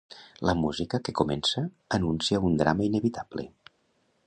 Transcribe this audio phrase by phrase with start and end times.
[0.49, 1.63] La música que comença
[1.99, 3.49] anuncia un drama inevitable.